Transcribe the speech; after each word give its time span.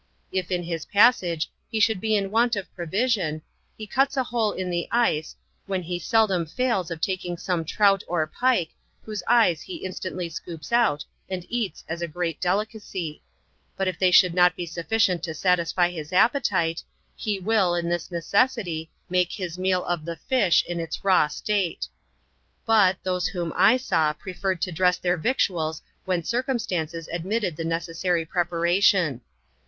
If 0.31 0.49
in 0.49 0.63
his 0.63 0.85
passage 0.85 1.51
he 1.69 1.79
should 1.79 2.01
be 2.01 2.15
in 2.15 2.31
want 2.31 2.55
of 2.55 2.73
provision, 2.73 3.43
he 3.77 3.85
cuts 3.85 4.17
a 4.17 4.23
hole 4.23 4.51
in 4.51 4.71
the 4.71 4.87
ice, 4.89 5.35
when 5.67 5.83
he 5.83 5.99
seldom 5.99 6.47
fails 6.47 6.89
of 6.89 6.99
taking 6.99 7.37
some 7.37 7.63
trout 7.63 8.01
or 8.07 8.25
pike, 8.25 8.71
whose 9.03 9.21
eyes 9.27 9.61
he 9.61 9.85
instantly 9.85 10.27
scoops 10.27 10.71
out, 10.71 11.05
and 11.29 11.45
eats 11.49 11.83
as 11.87 12.01
a 12.01 12.07
great 12.07 12.41
delicacy; 12.41 13.21
but 13.77 13.87
if 13.87 13.99
they 13.99 14.09
should 14.09 14.33
not 14.33 14.55
be 14.55 14.65
sufficient 14.65 15.21
to 15.21 15.35
satisfy 15.35 15.91
his 15.91 16.11
appetite, 16.11 16.81
he 17.15 17.37
will, 17.37 17.75
in 17.75 17.87
this 17.87 18.09
necesity, 18.09 18.89
make 19.07 19.31
his 19.31 19.59
meal 19.59 19.85
of 19.85 20.03
the 20.03 20.15
fish 20.15 20.65
in 20.67 20.79
its 20.79 21.03
raw 21.03 21.27
state; 21.27 21.87
but, 22.65 22.97
those 23.03 23.27
whom 23.27 23.53
I 23.55 23.77
saw, 23.77 24.13
preferred 24.13 24.63
to 24.63 24.71
dress 24.71 24.97
their 24.97 25.15
victuals 25.17 25.83
when 26.05 26.23
circumstances 26.23 27.07
admitted 27.13 27.55
the 27.55 27.63
neces 27.63 27.97
sary 27.97 28.25
preparation. 28.25 29.21